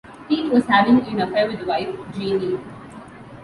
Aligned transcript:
Pete 0.27 0.51
was 0.51 0.65
having 0.65 0.99
an 1.01 1.21
affair 1.21 1.47
with 1.47 1.59
the 1.59 1.65
wife, 1.67 1.95
Jeannie. 2.15 2.57